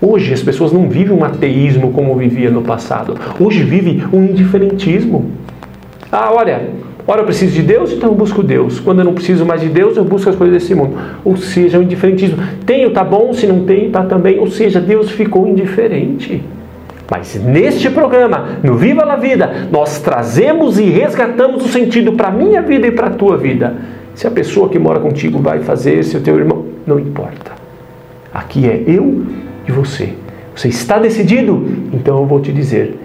Hoje 0.00 0.32
as 0.32 0.42
pessoas 0.42 0.72
não 0.72 0.88
vivem 0.88 1.16
um 1.16 1.24
ateísmo 1.24 1.90
como 1.90 2.14
vivia 2.14 2.50
no 2.50 2.62
passado. 2.62 3.16
Hoje 3.40 3.62
vivem 3.62 4.04
um 4.12 4.22
indiferentismo. 4.24 5.32
Ah, 6.10 6.30
olha, 6.32 6.70
Ora, 7.10 7.22
eu 7.22 7.24
preciso 7.24 7.52
de 7.52 7.62
Deus, 7.62 7.90
então 7.90 8.10
eu 8.10 8.14
busco 8.14 8.42
Deus. 8.42 8.80
Quando 8.80 8.98
eu 8.98 9.04
não 9.06 9.14
preciso 9.14 9.46
mais 9.46 9.62
de 9.62 9.70
Deus, 9.70 9.96
eu 9.96 10.04
busco 10.04 10.28
as 10.28 10.36
coisas 10.36 10.60
desse 10.60 10.74
mundo. 10.74 10.94
Ou 11.24 11.38
seja, 11.38 11.78
o 11.78 11.82
indiferentismo. 11.82 12.36
Tenho, 12.66 12.90
tá 12.90 13.02
bom. 13.02 13.32
Se 13.32 13.46
não 13.46 13.64
tem, 13.64 13.90
tá 13.90 14.02
também. 14.02 14.38
Ou 14.38 14.46
seja, 14.50 14.78
Deus 14.78 15.10
ficou 15.12 15.48
indiferente. 15.48 16.42
Mas 17.10 17.42
neste 17.42 17.88
programa, 17.88 18.58
no 18.62 18.76
Viva 18.76 19.06
la 19.06 19.16
Vida, 19.16 19.68
nós 19.72 20.02
trazemos 20.02 20.78
e 20.78 20.82
resgatamos 20.82 21.64
o 21.64 21.68
sentido 21.68 22.12
para 22.12 22.28
a 22.28 22.30
minha 22.30 22.60
vida 22.60 22.86
e 22.86 22.90
para 22.90 23.06
a 23.06 23.10
tua 23.10 23.38
vida. 23.38 23.74
Se 24.14 24.26
a 24.26 24.30
pessoa 24.30 24.68
que 24.68 24.78
mora 24.78 25.00
contigo 25.00 25.38
vai 25.38 25.60
fazer, 25.60 26.04
se 26.04 26.14
o 26.14 26.20
teu 26.20 26.36
irmão, 26.36 26.66
não 26.86 26.98
importa. 26.98 27.52
Aqui 28.34 28.66
é 28.66 28.84
eu 28.86 29.24
e 29.66 29.72
você. 29.72 30.10
Você 30.54 30.68
está 30.68 30.98
decidido? 30.98 31.66
Então 31.90 32.18
eu 32.18 32.26
vou 32.26 32.38
te 32.38 32.52
dizer 32.52 32.98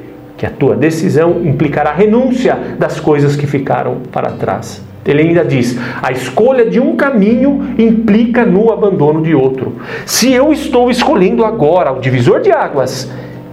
que 0.44 0.48
a 0.48 0.50
tua 0.50 0.76
decisão 0.76 1.40
implicará 1.46 1.94
renúncia 1.94 2.76
das 2.78 3.00
coisas 3.00 3.34
que 3.34 3.48
ficaram 3.48 4.00
para 4.12 4.32
trás. 4.32 4.84
Ele 5.06 5.22
ainda 5.22 5.46
diz: 5.46 5.80
a 6.02 6.12
escolha 6.12 6.66
de 6.66 6.82
um 6.82 6.98
caminho 6.98 7.74
implica 7.78 8.46
no 8.46 8.70
abandono 8.70 9.22
de 9.22 9.34
outro. 9.34 9.78
Se 10.06 10.34
eu 10.34 10.52
estou 10.52 10.92
escolhendo 10.92 11.46
agora 11.46 11.94
o 11.94 12.02
divisor 12.02 12.42
de 12.42 12.52
águas, 12.52 13.10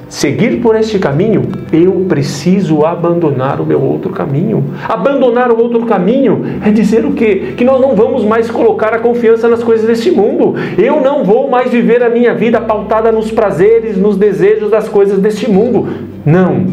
seguir 0.08 0.56
por 0.60 0.74
este 0.74 0.98
caminho, 0.98 1.42
eu 1.72 2.06
preciso 2.08 2.84
abandonar 2.84 3.60
o 3.60 3.64
meu 3.64 3.80
outro 3.80 4.10
caminho. 4.10 4.64
Abandonar 4.88 5.52
o 5.52 5.62
outro 5.62 5.86
caminho 5.86 6.44
é 6.66 6.72
dizer 6.72 7.06
o 7.06 7.12
quê? 7.12 7.54
Que 7.56 7.64
nós 7.64 7.80
não 7.80 7.94
vamos 7.94 8.24
mais 8.24 8.50
colocar 8.50 8.92
a 8.92 8.98
confiança 8.98 9.46
nas 9.46 9.62
coisas 9.62 9.86
deste 9.86 10.10
mundo. 10.10 10.56
Eu 10.76 11.00
não 11.00 11.22
vou 11.22 11.48
mais 11.48 11.70
viver 11.70 12.02
a 12.02 12.10
minha 12.10 12.34
vida 12.34 12.60
pautada 12.60 13.12
nos 13.12 13.30
prazeres, 13.30 13.96
nos 13.96 14.16
desejos 14.16 14.72
das 14.72 14.88
coisas 14.88 15.20
deste 15.20 15.48
mundo. 15.48 16.09
Não. 16.24 16.66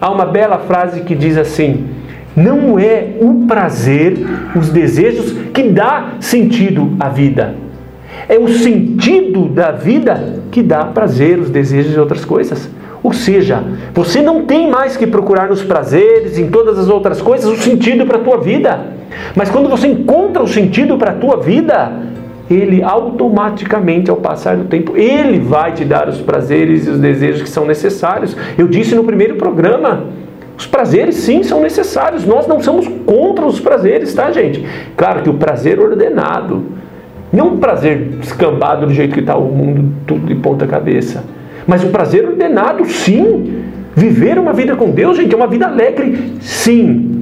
Há 0.00 0.10
uma 0.10 0.26
bela 0.26 0.58
frase 0.58 1.02
que 1.02 1.14
diz 1.14 1.36
assim: 1.36 1.86
não 2.34 2.78
é 2.78 3.16
o 3.20 3.46
prazer, 3.46 4.16
os 4.56 4.70
desejos 4.70 5.32
que 5.52 5.64
dá 5.64 6.14
sentido 6.20 6.92
à 6.98 7.08
vida. 7.08 7.54
É 8.28 8.38
o 8.38 8.48
sentido 8.48 9.48
da 9.48 9.70
vida 9.70 10.40
que 10.50 10.62
dá 10.62 10.84
prazer, 10.84 11.38
os 11.38 11.50
desejos 11.50 11.94
e 11.94 11.98
outras 11.98 12.24
coisas. 12.24 12.70
Ou 13.02 13.12
seja, 13.12 13.62
você 13.92 14.22
não 14.22 14.44
tem 14.44 14.70
mais 14.70 14.96
que 14.96 15.06
procurar 15.06 15.48
nos 15.48 15.62
prazeres, 15.62 16.38
em 16.38 16.48
todas 16.48 16.78
as 16.78 16.88
outras 16.88 17.20
coisas, 17.20 17.50
o 17.50 17.60
sentido 17.60 18.06
para 18.06 18.18
a 18.18 18.22
tua 18.22 18.38
vida. 18.38 18.92
Mas 19.34 19.50
quando 19.50 19.68
você 19.68 19.88
encontra 19.88 20.42
o 20.42 20.48
sentido 20.48 20.96
para 20.96 21.10
a 21.10 21.14
tua 21.14 21.36
vida, 21.38 21.92
ele 22.50 22.82
automaticamente, 22.82 24.10
ao 24.10 24.16
passar 24.16 24.56
do 24.56 24.64
tempo, 24.64 24.96
ele 24.96 25.38
vai 25.38 25.72
te 25.72 25.84
dar 25.84 26.08
os 26.08 26.20
prazeres 26.20 26.86
e 26.86 26.90
os 26.90 26.98
desejos 26.98 27.42
que 27.42 27.48
são 27.48 27.64
necessários. 27.64 28.36
Eu 28.58 28.68
disse 28.68 28.94
no 28.94 29.04
primeiro 29.04 29.36
programa. 29.36 30.04
Os 30.56 30.66
prazeres, 30.66 31.16
sim, 31.16 31.42
são 31.42 31.60
necessários. 31.60 32.24
Nós 32.24 32.46
não 32.46 32.60
somos 32.60 32.86
contra 33.06 33.46
os 33.46 33.58
prazeres, 33.58 34.14
tá, 34.14 34.30
gente? 34.30 34.64
Claro 34.96 35.22
que 35.22 35.30
o 35.30 35.34
prazer 35.34 35.80
ordenado. 35.80 36.64
Não 37.32 37.54
um 37.54 37.56
prazer 37.56 38.10
escambado 38.20 38.86
do 38.86 38.92
jeito 38.92 39.14
que 39.14 39.20
está 39.20 39.36
o 39.36 39.50
mundo 39.50 39.94
tudo 40.06 40.26
de 40.26 40.34
ponta 40.34 40.66
cabeça. 40.66 41.24
Mas 41.66 41.82
o 41.82 41.88
prazer 41.88 42.26
ordenado, 42.28 42.84
sim. 42.84 43.62
Viver 43.94 44.38
uma 44.38 44.52
vida 44.52 44.74
com 44.74 44.90
Deus, 44.90 45.16
gente, 45.16 45.34
é 45.34 45.36
uma 45.36 45.46
vida 45.46 45.66
alegre, 45.66 46.34
sim. 46.40 47.21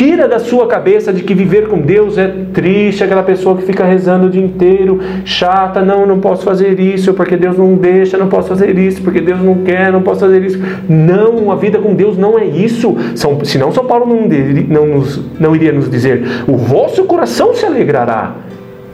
Tira 0.00 0.26
da 0.26 0.38
sua 0.38 0.66
cabeça 0.66 1.12
de 1.12 1.22
que 1.22 1.34
viver 1.34 1.68
com 1.68 1.78
Deus 1.78 2.16
é 2.16 2.26
triste, 2.54 3.04
aquela 3.04 3.22
pessoa 3.22 3.54
que 3.58 3.64
fica 3.64 3.84
rezando 3.84 4.28
o 4.28 4.30
dia 4.30 4.42
inteiro, 4.42 4.98
chata, 5.26 5.82
não, 5.82 6.06
não 6.06 6.18
posso 6.18 6.42
fazer 6.42 6.80
isso, 6.80 7.12
porque 7.12 7.36
Deus 7.36 7.58
não 7.58 7.74
deixa, 7.74 8.16
não 8.16 8.26
posso 8.26 8.48
fazer 8.48 8.78
isso, 8.78 9.02
porque 9.02 9.20
Deus 9.20 9.42
não 9.42 9.56
quer, 9.56 9.92
não 9.92 10.00
posso 10.00 10.20
fazer 10.20 10.42
isso. 10.42 10.58
Não, 10.88 11.52
a 11.52 11.54
vida 11.54 11.78
com 11.78 11.94
Deus 11.94 12.16
não 12.16 12.38
é 12.38 12.46
isso. 12.46 12.96
São, 13.14 13.44
senão 13.44 13.70
São 13.72 13.84
Paulo 13.84 14.06
não, 14.06 14.26
não, 14.68 14.86
nos, 14.86 15.20
não 15.38 15.54
iria 15.54 15.70
nos 15.70 15.90
dizer, 15.90 16.22
o 16.48 16.56
vosso 16.56 17.04
coração 17.04 17.52
se 17.52 17.66
alegrará. 17.66 18.36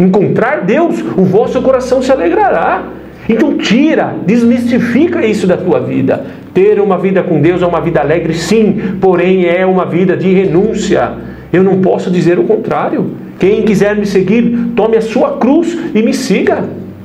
Encontrar 0.01 0.63
Deus, 0.63 1.01
o 1.17 1.23
vosso 1.23 1.63
coração 1.63 2.03
se 2.03 2.11
alegrará. 2.11 2.83
Então 3.28 3.56
tira, 3.56 4.14
desmistifica 4.26 5.25
isso 5.26 5.47
da 5.47 5.56
tua 5.56 5.80
vida. 5.80 6.25
Ter 6.54 6.80
uma 6.80 6.97
vida 6.97 7.23
com 7.23 7.40
Deus 7.40 7.62
é 7.62 7.66
uma 7.66 7.80
vida 7.80 8.00
alegre, 8.00 8.35
sim, 8.35 8.97
porém 9.00 9.47
é 9.47 9.66
uma 9.66 9.85
vida 9.85 10.16
de 10.16 10.33
renúncia. 10.33 11.12
Eu 11.52 11.62
não 11.62 11.80
posso 11.80 12.11
dizer 12.11 12.38
o 12.38 12.45
contrário. 12.45 13.11
Quem 13.38 13.62
quiser 13.62 13.97
me 13.97 14.06
seguir, 14.06 14.71
tome 14.75 14.97
a 14.97 15.02
sua 15.02 15.37
cruz 15.37 15.76
e 15.95 16.02
me 16.02 16.14
siga. 16.14 16.64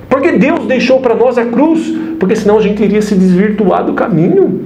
Porque 0.10 0.34
Deus 0.34 0.66
deixou 0.66 1.00
para 1.00 1.16
nós 1.16 1.38
a 1.38 1.46
cruz, 1.46 1.94
porque 2.20 2.36
senão 2.36 2.58
a 2.58 2.62
gente 2.62 2.84
iria 2.84 3.02
se 3.02 3.16
desvirtuar 3.16 3.84
do 3.86 3.94
caminho. 3.94 4.66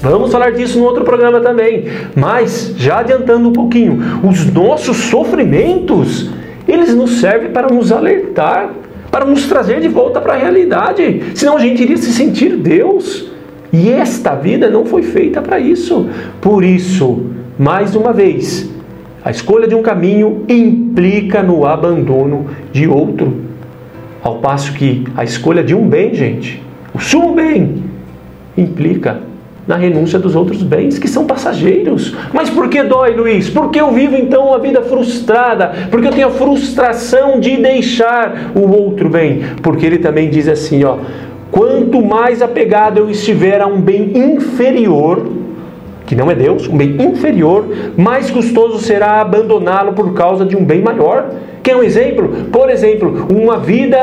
Vamos 0.00 0.30
falar 0.30 0.52
disso 0.52 0.78
no 0.78 0.84
outro 0.84 1.04
programa 1.04 1.40
também. 1.40 1.84
Mas, 2.14 2.74
já 2.76 2.98
adiantando 2.98 3.48
um 3.48 3.52
pouquinho, 3.52 3.98
os 4.22 4.52
nossos 4.52 4.96
sofrimentos, 4.96 6.30
eles 6.68 6.94
nos 6.94 7.20
servem 7.20 7.50
para 7.50 7.68
nos 7.68 7.92
alertar, 7.92 8.70
para 9.16 9.24
nos 9.24 9.46
trazer 9.46 9.80
de 9.80 9.88
volta 9.88 10.20
para 10.20 10.34
a 10.34 10.36
realidade. 10.36 11.22
Senão 11.34 11.56
a 11.56 11.58
gente 11.58 11.82
iria 11.82 11.96
se 11.96 12.12
sentir 12.12 12.54
Deus. 12.54 13.30
E 13.72 13.88
esta 13.90 14.34
vida 14.34 14.68
não 14.68 14.84
foi 14.84 15.04
feita 15.04 15.40
para 15.40 15.58
isso. 15.58 16.06
Por 16.38 16.62
isso, 16.62 17.24
mais 17.58 17.96
uma 17.96 18.12
vez, 18.12 18.68
a 19.24 19.30
escolha 19.30 19.66
de 19.66 19.74
um 19.74 19.80
caminho 19.80 20.44
implica 20.46 21.42
no 21.42 21.64
abandono 21.64 22.44
de 22.70 22.86
outro. 22.86 23.38
Ao 24.22 24.36
passo 24.36 24.74
que 24.74 25.04
a 25.16 25.24
escolha 25.24 25.64
de 25.64 25.74
um 25.74 25.88
bem, 25.88 26.14
gente, 26.14 26.62
o 26.92 26.98
sumo 26.98 27.34
bem, 27.34 27.84
implica 28.54 29.20
na 29.66 29.76
renúncia 29.76 30.18
dos 30.18 30.36
outros 30.36 30.62
bens 30.62 30.98
que 30.98 31.08
são 31.08 31.24
passageiros. 31.24 32.14
Mas 32.32 32.48
por 32.48 32.68
que 32.68 32.82
dói, 32.82 33.14
Luiz? 33.14 33.50
Porque 33.50 33.80
eu 33.80 33.90
vivo 33.90 34.16
então 34.16 34.48
uma 34.48 34.58
vida 34.58 34.82
frustrada, 34.82 35.72
porque 35.90 36.06
eu 36.06 36.12
tenho 36.12 36.28
a 36.28 36.30
frustração 36.30 37.40
de 37.40 37.56
deixar 37.56 38.52
o 38.54 38.70
outro 38.70 39.08
bem. 39.08 39.42
Porque 39.62 39.84
ele 39.84 39.98
também 39.98 40.30
diz 40.30 40.46
assim, 40.48 40.84
ó, 40.84 40.98
Quanto 41.50 42.04
mais 42.04 42.42
apegado 42.42 42.98
eu 42.98 43.08
estiver 43.08 43.60
a 43.60 43.66
um 43.66 43.80
bem 43.80 44.12
inferior, 44.14 45.26
que 46.04 46.14
não 46.14 46.30
é 46.30 46.34
Deus, 46.34 46.68
um 46.68 46.76
bem 46.76 46.96
inferior, 47.00 47.66
mais 47.96 48.30
custoso 48.30 48.78
será 48.78 49.20
abandoná-lo 49.20 49.92
por 49.92 50.12
causa 50.12 50.44
de 50.44 50.56
um 50.56 50.64
bem 50.64 50.82
maior. 50.82 51.30
Quer 51.62 51.76
um 51.76 51.82
exemplo? 51.82 52.28
Por 52.52 52.68
exemplo, 52.68 53.26
uma 53.32 53.58
vida 53.58 53.98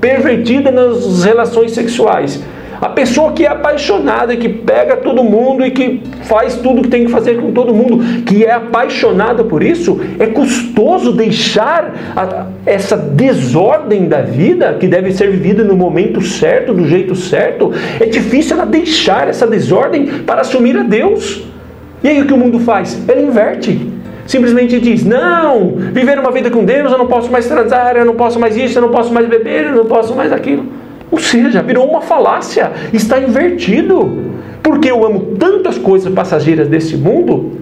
pervertida 0.00 0.70
nas 0.70 1.24
relações 1.24 1.72
sexuais. 1.72 2.42
A 2.80 2.88
pessoa 2.88 3.32
que 3.32 3.44
é 3.44 3.48
apaixonada, 3.48 4.36
que 4.36 4.48
pega 4.48 4.96
todo 4.96 5.22
mundo 5.24 5.64
e 5.64 5.70
que 5.70 6.02
faz 6.22 6.56
tudo 6.56 6.82
que 6.82 6.88
tem 6.88 7.06
que 7.06 7.10
fazer 7.10 7.40
com 7.40 7.52
todo 7.52 7.74
mundo, 7.74 8.22
que 8.24 8.44
é 8.44 8.52
apaixonada 8.52 9.44
por 9.44 9.62
isso, 9.62 10.00
é 10.18 10.26
custoso 10.26 11.12
deixar 11.12 11.94
a, 12.14 12.46
essa 12.64 12.96
desordem 12.96 14.08
da 14.08 14.20
vida, 14.20 14.76
que 14.78 14.86
deve 14.86 15.12
ser 15.12 15.30
vivida 15.30 15.64
no 15.64 15.76
momento 15.76 16.20
certo, 16.20 16.74
do 16.74 16.86
jeito 16.86 17.14
certo. 17.14 17.72
É 18.00 18.06
difícil 18.06 18.56
ela 18.56 18.66
deixar 18.66 19.28
essa 19.28 19.46
desordem 19.46 20.06
para 20.24 20.42
assumir 20.42 20.76
a 20.76 20.82
Deus. 20.82 21.44
E 22.02 22.08
aí 22.08 22.20
o 22.20 22.26
que 22.26 22.32
o 22.32 22.36
mundo 22.36 22.60
faz? 22.60 23.02
Ele 23.08 23.22
inverte 23.22 23.96
simplesmente 24.26 24.80
diz: 24.80 25.04
Não, 25.04 25.76
viver 25.92 26.18
uma 26.18 26.30
vida 26.30 26.50
com 26.50 26.64
Deus, 26.64 26.90
eu 26.92 26.98
não 26.98 27.06
posso 27.06 27.30
mais 27.30 27.46
transar, 27.46 27.96
eu 27.96 28.04
não 28.04 28.14
posso 28.14 28.38
mais 28.38 28.56
isso, 28.56 28.78
eu 28.78 28.82
não 28.82 28.90
posso 28.90 29.12
mais 29.12 29.26
beber, 29.28 29.64
eu 29.64 29.76
não 29.76 29.86
posso 29.86 30.14
mais 30.14 30.32
aquilo. 30.32 30.75
Ou 31.16 31.20
seja, 31.20 31.62
virou 31.62 31.88
uma 31.88 32.02
falácia, 32.02 32.70
está 32.92 33.18
invertido. 33.18 34.34
Porque 34.62 34.90
eu 34.90 35.02
amo 35.02 35.34
tantas 35.38 35.78
coisas 35.78 36.12
passageiras 36.12 36.68
desse 36.68 36.94
mundo 36.94 37.52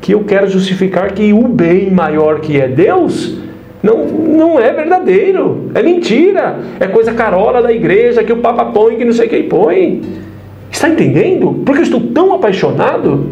que 0.00 0.12
eu 0.12 0.24
quero 0.24 0.48
justificar 0.48 1.12
que 1.12 1.32
o 1.32 1.46
bem 1.46 1.92
maior 1.92 2.40
que 2.40 2.60
é 2.60 2.66
Deus 2.66 3.38
não, 3.80 4.04
não 4.04 4.58
é 4.58 4.72
verdadeiro, 4.72 5.70
é 5.76 5.82
mentira, 5.82 6.58
é 6.80 6.88
coisa 6.88 7.14
carola 7.14 7.62
da 7.62 7.72
igreja 7.72 8.24
que 8.24 8.32
o 8.32 8.38
Papa 8.38 8.64
põe 8.64 8.96
que 8.96 9.04
não 9.04 9.12
sei 9.12 9.28
quem 9.28 9.44
põe. 9.44 10.02
Está 10.68 10.88
entendendo? 10.88 11.62
Porque 11.64 11.82
eu 11.82 11.84
estou 11.84 12.00
tão 12.00 12.34
apaixonado 12.34 13.28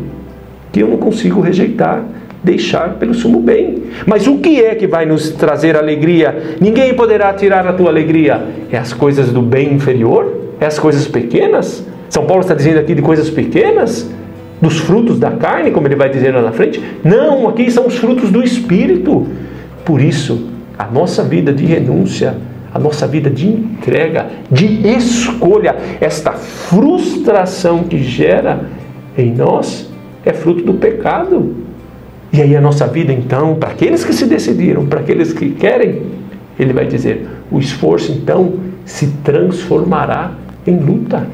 que 0.70 0.78
eu 0.78 0.86
não 0.86 0.96
consigo 0.96 1.40
rejeitar 1.40 2.04
deixar 2.42 2.94
pelo 2.94 3.14
sumo 3.14 3.40
bem. 3.40 3.84
Mas 4.06 4.26
o 4.26 4.38
que 4.38 4.62
é 4.62 4.74
que 4.74 4.86
vai 4.86 5.06
nos 5.06 5.30
trazer 5.30 5.76
alegria? 5.76 6.56
Ninguém 6.60 6.94
poderá 6.94 7.32
tirar 7.32 7.66
a 7.66 7.72
tua 7.72 7.88
alegria. 7.88 8.42
É 8.70 8.78
as 8.78 8.92
coisas 8.92 9.30
do 9.32 9.40
bem 9.40 9.72
inferior? 9.72 10.32
É 10.60 10.66
as 10.66 10.78
coisas 10.78 11.06
pequenas? 11.06 11.86
São 12.08 12.26
Paulo 12.26 12.42
está 12.42 12.54
dizendo 12.54 12.78
aqui 12.78 12.94
de 12.94 13.02
coisas 13.02 13.30
pequenas? 13.30 14.10
Dos 14.60 14.78
frutos 14.78 15.18
da 15.18 15.30
carne, 15.30 15.70
como 15.70 15.86
ele 15.86 15.96
vai 15.96 16.08
dizer 16.08 16.34
lá 16.34 16.42
na 16.42 16.52
frente? 16.52 16.80
Não, 17.02 17.48
aqui 17.48 17.70
são 17.70 17.86
os 17.86 17.96
frutos 17.96 18.30
do 18.30 18.42
Espírito. 18.42 19.26
Por 19.84 20.00
isso, 20.00 20.48
a 20.78 20.86
nossa 20.86 21.22
vida 21.22 21.52
de 21.52 21.64
renúncia, 21.64 22.36
a 22.72 22.78
nossa 22.78 23.06
vida 23.06 23.28
de 23.28 23.48
entrega, 23.48 24.26
de 24.50 24.86
escolha, 24.88 25.76
esta 26.00 26.32
frustração 26.32 27.84
que 27.84 27.98
gera 28.02 28.60
em 29.18 29.34
nós 29.34 29.90
é 30.24 30.32
fruto 30.32 30.62
do 30.62 30.74
pecado. 30.74 31.54
E 32.32 32.40
aí 32.40 32.56
a 32.56 32.60
nossa 32.60 32.86
vida, 32.86 33.12
então, 33.12 33.56
para 33.56 33.70
aqueles 33.70 34.04
que 34.04 34.12
se 34.12 34.24
decidiram, 34.26 34.86
para 34.86 35.00
aqueles 35.00 35.32
que 35.32 35.50
querem, 35.50 36.02
ele 36.58 36.72
vai 36.72 36.86
dizer: 36.86 37.28
o 37.50 37.58
esforço, 37.58 38.10
então, 38.10 38.54
se 38.84 39.08
transformará 39.22 40.32
em 40.66 40.78
luta. 40.78 41.26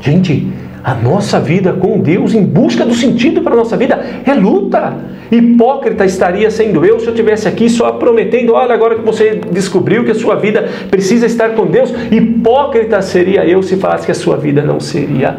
Gente, 0.00 0.48
a 0.82 0.94
nossa 0.94 1.38
vida 1.38 1.72
com 1.72 2.00
Deus, 2.00 2.34
em 2.34 2.44
busca 2.44 2.84
do 2.84 2.92
sentido 2.92 3.40
para 3.42 3.52
a 3.52 3.56
nossa 3.56 3.76
vida, 3.76 4.04
é 4.26 4.34
luta. 4.34 4.94
Hipócrita 5.30 6.04
estaria 6.04 6.50
sendo 6.50 6.84
eu 6.84 7.00
se 7.00 7.06
eu 7.06 7.14
tivesse 7.14 7.46
aqui 7.46 7.70
só 7.70 7.92
prometendo: 7.92 8.54
olha, 8.54 8.74
agora 8.74 8.96
que 8.96 9.02
você 9.02 9.40
descobriu 9.52 10.04
que 10.04 10.10
a 10.10 10.14
sua 10.14 10.34
vida 10.34 10.68
precisa 10.90 11.24
estar 11.24 11.50
com 11.50 11.66
Deus. 11.66 11.94
Hipócrita 12.10 13.00
seria 13.00 13.46
eu 13.46 13.62
se 13.62 13.76
falasse 13.76 14.04
que 14.04 14.12
a 14.12 14.14
sua 14.14 14.36
vida 14.36 14.60
não 14.60 14.80
seria 14.80 15.36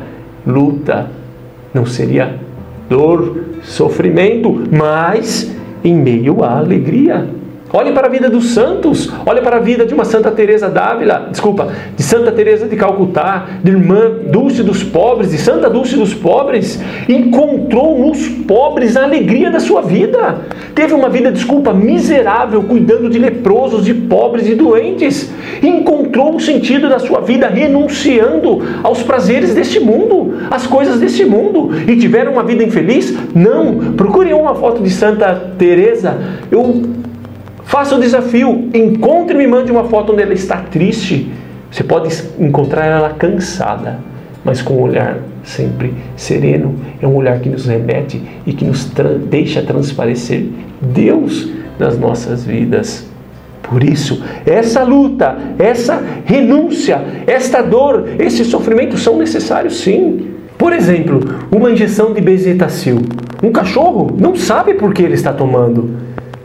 luta, 0.47 1.11
não 1.73 1.85
seria 1.85 2.39
dor, 2.89 3.37
sofrimento, 3.63 4.63
mas 4.71 5.53
em 5.83 5.95
meio 5.95 6.43
à 6.43 6.57
alegria. 6.57 7.27
Olhe 7.75 7.91
para 7.91 8.05
a 8.05 8.09
vida 8.09 8.29
dos 8.29 8.53
santos, 8.53 9.11
olhe 9.25 9.41
para 9.41 9.55
a 9.55 9.59
vida 9.59 9.83
de 9.83 9.95
uma 9.95 10.05
Santa 10.05 10.29
Teresa 10.29 10.69
d'Ávila, 10.69 11.29
desculpa, 11.31 11.69
de 11.97 12.03
Santa 12.03 12.31
Teresa 12.31 12.67
de 12.67 12.75
Calcutá, 12.75 13.47
de 13.63 13.71
irmã 13.71 14.11
Dulce 14.27 14.61
dos 14.61 14.83
pobres, 14.83 15.31
de 15.31 15.39
Santa 15.39 15.71
Dulce 15.71 15.95
dos 15.95 16.13
pobres, 16.13 16.79
encontrou 17.09 17.97
nos 17.97 18.27
pobres 18.27 18.95
a 18.95 19.05
alegria 19.05 19.49
da 19.49 19.59
sua 19.59 19.81
vida. 19.81 20.41
Teve 20.75 20.93
uma 20.93 21.09
vida, 21.09 21.31
desculpa, 21.31 21.73
miserável, 21.73 22.61
cuidando 22.61 23.09
de 23.09 23.17
leprosos, 23.17 23.83
de 23.83 23.95
pobres 23.95 24.47
e 24.47 24.53
doentes. 24.53 25.31
Encontrou 25.63 26.35
o 26.35 26.39
sentido 26.39 26.87
da 26.87 26.99
sua 26.99 27.21
vida 27.21 27.47
renunciando 27.47 28.61
aos 28.83 29.01
prazeres 29.01 29.55
deste 29.55 29.79
mundo, 29.79 30.41
às 30.51 30.67
coisas 30.67 30.99
deste 30.99 31.25
mundo, 31.25 31.71
e 31.87 31.97
tiveram 31.97 32.33
uma 32.33 32.43
vida 32.43 32.63
infeliz? 32.63 33.17
Não. 33.33 33.93
Procure 33.93 34.31
uma 34.31 34.53
foto 34.53 34.83
de 34.83 34.91
Santa 34.91 35.53
Teresa. 35.57 36.19
Eu 36.51 36.83
Faça 37.65 37.95
o 37.95 37.99
desafio, 37.99 38.69
encontre 38.73 39.35
e 39.35 39.37
me 39.37 39.47
mande 39.47 39.71
uma 39.71 39.85
foto 39.85 40.13
onde 40.13 40.21
ela 40.21 40.33
está 40.33 40.57
triste. 40.57 41.31
Você 41.71 41.83
pode 41.83 42.09
encontrar 42.39 42.85
ela 42.85 43.09
cansada, 43.11 43.99
mas 44.43 44.61
com 44.61 44.75
um 44.75 44.81
olhar 44.81 45.17
sempre 45.43 45.93
sereno. 46.15 46.75
É 47.01 47.07
um 47.07 47.15
olhar 47.15 47.39
que 47.39 47.49
nos 47.49 47.65
remete 47.65 48.21
e 48.45 48.53
que 48.53 48.65
nos 48.65 48.85
tra 48.85 49.09
deixa 49.09 49.61
transparecer 49.61 50.45
Deus 50.81 51.49
nas 51.79 51.97
nossas 51.97 52.45
vidas. 52.45 53.07
Por 53.61 53.81
isso, 53.81 54.21
essa 54.45 54.83
luta, 54.83 55.37
essa 55.57 56.03
renúncia, 56.25 57.01
esta 57.25 57.61
dor, 57.61 58.07
esse 58.19 58.43
sofrimento 58.43 58.97
são 58.97 59.17
necessários 59.17 59.79
sim. 59.79 60.31
Por 60.57 60.73
exemplo, 60.73 61.21
uma 61.51 61.71
injeção 61.71 62.13
de 62.13 62.21
bezetacil. 62.21 63.01
Um 63.41 63.51
cachorro 63.51 64.15
não 64.19 64.35
sabe 64.35 64.75
por 64.75 64.93
que 64.93 65.01
ele 65.01 65.15
está 65.15 65.33
tomando. 65.33 65.95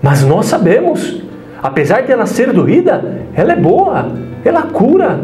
Mas 0.02 0.24
nós 0.24 0.46
sabemos, 0.46 1.20
apesar 1.62 2.02
de 2.02 2.12
ela 2.12 2.26
ser 2.26 2.52
doída, 2.52 3.22
ela 3.34 3.52
é 3.52 3.56
boa, 3.56 4.12
ela 4.44 4.62
cura. 4.62 5.20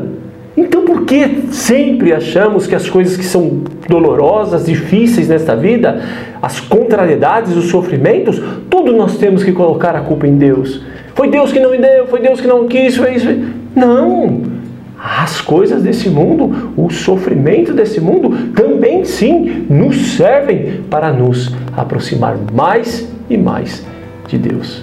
Então 0.57 0.85
por 0.85 1.05
que 1.05 1.49
sempre 1.53 2.13
achamos 2.13 2.67
que 2.67 2.75
as 2.75 2.89
coisas 2.89 3.17
que 3.17 3.25
são 3.25 3.63
dolorosas, 3.89 4.67
difíceis 4.67 5.29
nesta 5.29 5.55
vida, 5.55 6.01
as 6.41 6.61
contrariedades, 6.61 7.57
os 7.57 7.67
sofrimentos, 7.67 8.41
tudo 8.69 8.93
nós 8.93 9.17
temos 9.17 9.43
que 9.43 9.53
colocar 9.53 9.97
a 9.97 10.01
culpa 10.01 10.27
em 10.27 10.37
Deus? 10.37 10.81
Foi 11.15 11.29
Deus 11.29 11.53
que 11.53 11.61
não 11.61 11.71
me 11.71 11.79
deu, 11.79 12.07
foi 12.09 12.21
Deus 12.21 12.41
que 12.41 12.47
não 12.47 12.67
quis, 12.67 12.97
foi 12.97 13.15
isso. 13.15 13.29
Não! 13.75 14.43
As 14.99 15.41
coisas 15.41 15.83
desse 15.83 16.09
mundo, 16.09 16.73
o 16.77 16.91
sofrimento 16.91 17.73
desse 17.73 18.01
mundo, 18.01 18.53
também 18.55 19.05
sim 19.05 19.67
nos 19.69 20.17
servem 20.17 20.83
para 20.89 21.13
nos 21.13 21.55
aproximar 21.77 22.37
mais 22.53 23.09
e 23.29 23.37
mais 23.37 23.85
de 24.35 24.49
Deus. 24.49 24.83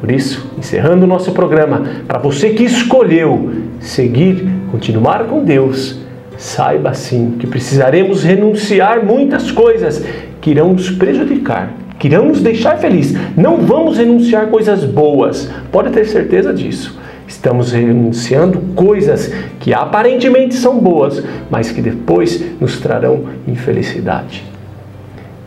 Por 0.00 0.10
isso, 0.10 0.52
encerrando 0.56 1.04
o 1.04 1.08
nosso 1.08 1.32
programa, 1.32 1.82
para 2.06 2.18
você 2.18 2.50
que 2.50 2.62
escolheu 2.62 3.50
seguir, 3.80 4.46
continuar 4.70 5.24
com 5.24 5.42
Deus, 5.42 5.98
saiba 6.36 6.94
sim 6.94 7.34
que 7.38 7.46
precisaremos 7.46 8.22
renunciar 8.22 9.04
muitas 9.04 9.50
coisas 9.50 10.04
que 10.40 10.50
irão 10.50 10.72
nos 10.72 10.88
prejudicar, 10.90 11.72
que 11.98 12.06
irão 12.06 12.26
nos 12.26 12.40
deixar 12.40 12.78
felizes. 12.78 13.18
Não 13.36 13.56
vamos 13.58 13.98
renunciar 13.98 14.46
coisas 14.46 14.84
boas, 14.84 15.50
pode 15.72 15.90
ter 15.90 16.04
certeza 16.04 16.54
disso. 16.54 16.96
Estamos 17.26 17.72
renunciando 17.72 18.58
coisas 18.74 19.32
que 19.58 19.74
aparentemente 19.74 20.54
são 20.54 20.78
boas, 20.78 21.22
mas 21.50 21.72
que 21.72 21.82
depois 21.82 22.42
nos 22.60 22.78
trarão 22.78 23.24
infelicidade. 23.46 24.44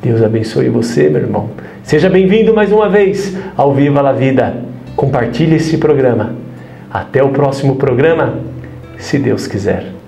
Deus 0.01 0.21
abençoe 0.21 0.67
você, 0.67 1.09
meu 1.09 1.21
irmão. 1.21 1.49
Seja 1.83 2.09
bem-vindo 2.09 2.53
mais 2.53 2.71
uma 2.71 2.87
vez 2.87 3.35
ao 3.57 3.73
Viva 3.73 4.01
la 4.01 4.13
Vida. 4.13 4.55
Compartilhe 4.95 5.55
esse 5.55 5.77
programa. 5.77 6.35
Até 6.89 7.23
o 7.23 7.29
próximo 7.29 7.75
programa, 7.75 8.39
se 8.97 9.17
Deus 9.17 9.47
quiser. 9.47 10.00